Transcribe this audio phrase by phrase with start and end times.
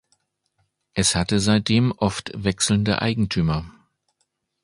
[0.95, 3.69] Es hatte seitdem oft wechselnde Eigentümer.